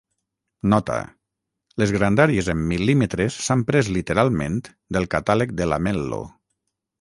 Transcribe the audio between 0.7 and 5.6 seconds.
Nota: les grandàries en mil·límetres s'han pres literalment del catàleg